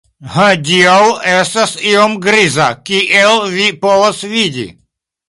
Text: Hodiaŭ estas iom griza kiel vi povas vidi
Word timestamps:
Hodiaŭ 0.35 1.01
estas 1.33 1.73
iom 1.91 2.15
griza 2.23 2.71
kiel 2.89 3.37
vi 3.59 3.69
povas 3.85 4.23
vidi 4.33 4.65